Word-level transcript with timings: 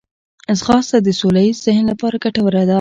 ځغاسته 0.59 0.97
د 1.01 1.09
سوله 1.19 1.41
ییز 1.45 1.57
ذهن 1.67 1.83
لپاره 1.91 2.21
ګټوره 2.23 2.61
ده 2.67 2.69